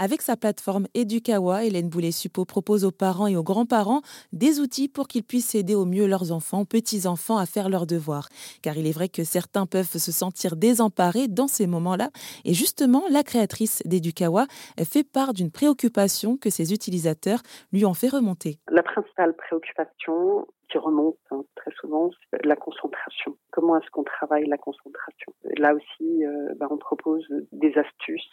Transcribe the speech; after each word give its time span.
Avec 0.00 0.22
sa 0.22 0.36
plateforme 0.36 0.86
Edukawa, 0.94 1.64
Hélène 1.64 1.88
Boulet-Suppo 1.88 2.44
propose 2.44 2.84
aux 2.84 2.92
parents 2.92 3.26
et 3.26 3.36
aux 3.36 3.42
grands-parents 3.42 4.02
des 4.32 4.60
outils 4.60 4.88
pour 4.88 5.08
qu'ils 5.08 5.24
puissent 5.24 5.56
aider 5.56 5.74
au 5.74 5.86
mieux 5.86 6.06
leurs 6.06 6.30
enfants, 6.30 6.64
petits-enfants 6.64 7.36
à 7.36 7.46
faire 7.46 7.68
leurs 7.68 7.84
devoirs. 7.84 8.28
Car 8.62 8.76
il 8.76 8.86
est 8.86 8.92
vrai 8.92 9.08
que 9.08 9.24
certains 9.24 9.66
peuvent 9.66 9.86
se 9.86 10.12
sentir 10.12 10.54
désemparés 10.54 11.26
dans 11.26 11.48
ces 11.48 11.66
moments-là. 11.66 12.10
Et 12.44 12.54
justement, 12.54 13.02
la 13.10 13.24
créatrice 13.24 13.82
d'Edukawa 13.86 14.46
fait 14.84 15.02
part 15.02 15.34
d'une 15.34 15.50
préoccupation 15.50 16.36
que 16.36 16.48
ses 16.48 16.72
utilisateurs 16.72 17.40
lui 17.72 17.84
ont 17.84 17.94
fait 17.94 18.08
remonter. 18.08 18.60
La 18.70 18.84
principale 18.84 19.34
préoccupation, 19.34 20.46
qui 20.70 20.78
remonte 20.78 21.16
hein, 21.30 21.42
très 21.56 21.72
souvent, 21.80 22.10
c'est 22.30 22.44
la 22.44 22.56
concentration. 22.56 23.36
Comment 23.50 23.78
est-ce 23.78 23.90
qu'on 23.90 24.04
travaille 24.04 24.46
la 24.46 24.58
concentration? 24.58 25.32
Là 25.58 25.74
aussi, 25.74 26.24
euh, 26.24 26.54
ben, 26.56 26.68
on 26.70 26.78
propose 26.78 27.26
des 27.52 27.76
astuces, 27.76 28.30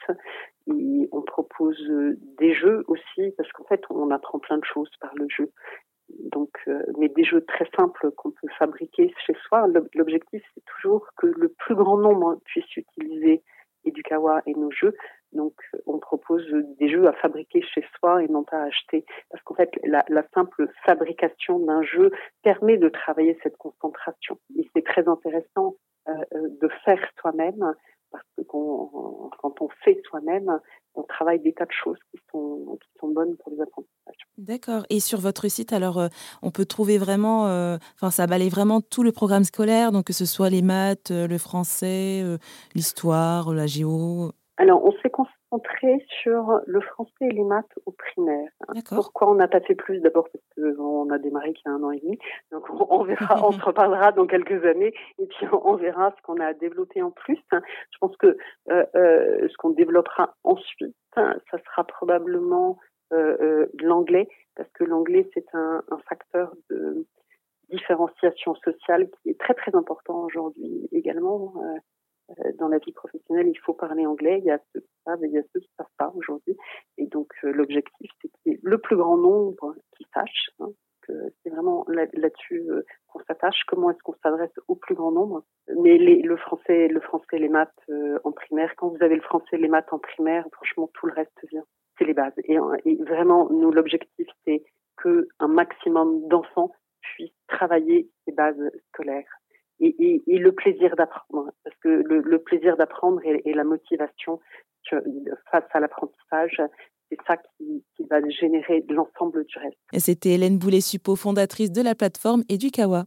on 0.68 1.22
propose 1.22 1.80
des 2.40 2.54
jeux 2.54 2.84
aussi, 2.88 3.32
parce 3.38 3.52
qu'en 3.52 3.64
fait, 3.66 3.82
on 3.90 4.12
apprend 4.12 4.40
plein 4.40 4.58
de 4.58 4.66
choses 4.66 4.90
par 5.00 5.14
le 5.16 5.28
jeu. 5.30 5.52
Donc, 6.10 6.52
euh, 6.68 6.84
mais 7.00 7.10
des 7.10 7.24
jeux 7.24 7.44
très 7.46 7.68
simples 7.76 8.12
qu'on 8.12 8.32
peut 8.32 8.48
fabriquer 8.60 9.14
chez 9.26 9.34
soi. 9.48 9.68
L'objectif, 9.96 10.44
c'est 10.54 10.66
toujours 10.66 11.08
que 11.18 11.28
le 11.28 11.50
plus 11.50 11.76
grand 11.76 11.98
nombre 11.98 12.40
puisse 12.46 12.78
utiliser 12.78 13.42
Edukawa 13.86 14.42
et 14.46 14.54
nos 14.54 14.72
jeux. 14.72 14.96
Donc, 15.32 15.54
on 15.86 16.00
propose 16.00 16.46
des 16.80 16.90
jeux 16.90 17.08
à 17.08 17.14
fabriquer 17.14 17.62
chez 17.62 17.84
soi 17.98 18.24
et 18.24 18.28
non 18.28 18.44
pas 18.44 18.58
à 18.58 18.66
acheter. 18.66 19.04
Parce 19.30 19.44
qu'en 19.44 19.56
fait, 19.56 19.72
la, 19.84 20.04
simple 20.34 20.68
fabrication 20.86 21.60
d'un 21.60 21.84
jeu 21.84 22.12
permet 22.44 22.78
de 22.78 22.90
travailler 22.90 23.38
cette 23.44 23.58
concentration. 23.58 24.40
Et 24.58 24.70
c'est 24.74 24.86
très 24.86 25.08
intéressant 25.08 25.76
de 26.34 26.70
faire 26.84 27.00
soi-même 27.20 27.74
parce 28.12 28.24
que 28.38 28.44
quand 28.44 29.62
on 29.62 29.70
fait 29.84 30.02
soi-même, 30.08 30.60
on 30.94 31.04
travaille 31.04 31.40
des 31.40 31.52
tas 31.52 31.66
de 31.66 31.72
choses 31.72 31.98
qui 32.12 32.22
sont, 32.32 32.78
qui 32.82 33.00
sont 33.00 33.10
bonnes 33.10 33.36
pour 33.38 33.52
les 33.52 33.60
apprentissages. 33.60 34.16
D'accord. 34.38 34.86
Et 34.90 35.02
sur 35.02 35.20
votre 35.20 35.50
site, 35.50 35.74
alors, 35.74 36.00
euh, 36.00 36.08
on 36.42 36.52
peut 36.52 36.66
trouver 36.66 36.98
vraiment, 36.98 37.44
enfin, 37.96 38.12
ça 38.12 38.26
balaye 38.28 38.50
vraiment 38.50 38.80
tout 38.80 39.04
le 39.04 39.12
programme 39.12 39.44
scolaire, 39.44 39.92
donc 39.92 40.06
que 40.06 40.14
ce 40.14 40.26
soit 40.26 40.50
les 40.50 40.62
maths, 40.62 41.12
le 41.12 41.38
français, 41.38 42.24
l'histoire, 42.74 43.54
la 43.54 43.68
géo. 43.68 44.32
Alors, 44.58 44.86
on 44.86 44.94
s'est 45.02 45.10
sur 46.08 46.62
le 46.66 46.82
français 46.82 47.12
et 47.22 47.30
les 47.30 47.44
maths 47.44 47.80
au 47.86 47.92
primaire. 47.92 48.50
Pourquoi 48.88 49.30
on 49.30 49.36
n'a 49.36 49.48
pas 49.48 49.62
fait 49.62 49.76
plus? 49.76 50.00
D'abord 50.00 50.28
parce 50.32 50.44
qu'on 50.56 51.10
a 51.10 51.18
démarré 51.18 51.54
qu'il 51.54 51.70
y 51.70 51.74
a 51.74 51.76
un 51.76 51.84
an 51.84 51.92
et 51.92 52.00
demi. 52.00 52.18
Donc, 52.52 52.66
on, 52.70 53.04
verra, 53.04 53.40
on 53.48 53.52
se 53.52 53.62
reparlera 53.62 54.12
dans 54.12 54.28
quelques 54.28 54.66
années 54.66 54.94
et 55.20 55.26
puis 55.26 55.48
on, 55.52 55.76
verra 55.76 56.14
ce 56.18 56.22
qu'on 56.24 56.40
a 56.40 56.54
développé 56.54 57.02
en 57.02 57.12
plus. 57.12 57.40
Je 57.52 57.98
pense 58.00 58.16
que 58.18 58.38
euh, 58.70 58.86
euh, 58.96 59.48
ce 59.48 59.58
qu'on 59.58 59.72
développera 59.72 60.36
ensuite, 60.44 60.96
ça 61.16 61.58
sera 61.66 61.84
probablement 61.84 62.78
euh, 63.14 63.66
l'anglais 63.80 64.28
parce 64.56 64.70
que 64.72 64.84
l'anglais, 64.84 65.30
c'est 65.34 65.48
un, 65.54 65.84
un 65.92 65.98
facteur 66.10 66.54
de 66.70 67.06
différenciation 67.70 68.56
sociale 68.56 69.10
qui 69.10 69.30
est 69.30 69.40
très 69.40 69.54
très 69.54 69.76
important 69.76 70.24
aujourd'hui 70.24 70.88
également. 70.92 71.54
Euh, 72.32 72.52
dans 72.58 72.68
la 72.68 72.80
vie 72.80 72.92
professionnelle, 72.92 73.48
il 73.48 73.60
faut 73.60 73.74
parler 73.74 74.06
anglais. 74.06 74.40
Il 74.40 74.46
y 74.46 74.52
a 74.52 74.60
ceux 74.74 74.84
il 75.24 75.32
y 75.32 75.38
a 75.38 75.44
ceux 75.54 75.60
qui 75.60 75.70
ne 75.72 75.84
savent 75.84 75.94
pas 75.98 76.12
aujourd'hui. 76.16 76.56
Et 76.98 77.08
donc, 77.08 77.32
euh, 77.44 77.52
l'objectif, 77.52 78.12
c'est 78.22 78.30
qu'il 78.30 78.54
y 78.54 78.56
ait 78.56 78.60
le 78.64 78.78
plus 78.78 78.96
grand 78.96 79.18
nombre 79.18 79.76
qui 79.98 80.06
sache. 80.14 80.50
Hein, 80.60 80.70
c'est 81.08 81.50
vraiment 81.50 81.86
là-dessus 81.88 82.64
euh, 82.70 82.84
qu'on 83.08 83.20
s'attache. 83.26 83.62
Comment 83.68 83.92
est-ce 83.92 84.02
qu'on 84.04 84.16
s'adresse 84.24 84.58
au 84.68 84.76
plus 84.76 84.96
grand 84.96 85.12
nombre 85.12 85.44
Mais 85.80 85.98
le 85.98 86.38
français, 86.38 86.88
le 86.88 87.00
français, 87.00 87.38
les 87.38 87.50
maths 87.50 87.72
en 88.24 88.32
primaire. 88.32 88.74
Quand 88.76 88.90
vous 88.90 89.04
avez 89.04 89.16
le 89.16 89.22
français, 89.22 89.58
les 89.58 89.68
maths 89.68 89.94
en 89.94 90.00
primaire, 90.00 90.48
franchement, 90.52 90.90
tout 90.94 91.06
le 91.06 91.14
reste 91.14 91.38
vient. 91.52 91.64
C'est 91.98 92.06
les 92.06 92.14
bases. 92.14 92.34
Et, 92.46 92.58
et 92.86 92.96
vraiment, 93.04 93.50
nous, 93.52 93.72
l'objectif, 93.72 94.28
c'est 94.46 94.64
que 94.98 95.28
un 95.40 95.48
maximum 95.48 96.28
d'enfants 96.28 96.72
puissent 97.02 97.32
travailler 97.48 98.10
ces 98.26 98.32
bases 98.32 98.72
scolaires 98.90 99.30
et, 99.80 100.24
et, 100.28 100.38
le 100.38 100.52
plaisir 100.52 100.96
d'apprendre, 100.96 101.52
parce 101.64 101.76
que 101.78 101.90
le, 101.90 102.22
le 102.22 102.40
plaisir 102.40 102.78
d'apprendre 102.78 103.20
et, 103.26 103.42
et, 103.46 103.54
la 103.54 103.64
motivation 103.64 104.40
face 105.52 105.64
à 105.74 105.80
l'apprentissage, 105.80 106.62
c'est 107.10 107.18
ça 107.28 107.38
qui, 107.38 107.84
qui, 107.96 108.04
va 108.10 108.18
générer 108.30 108.86
l'ensemble 108.90 109.46
du 109.46 109.58
reste. 109.58 109.78
C'était 109.98 110.32
Hélène 110.32 110.58
Boulet-Suppo, 110.58 111.16
fondatrice 111.16 111.72
de 111.72 111.82
la 111.82 111.96
plateforme 111.96 112.44
Edukawa. 112.50 113.06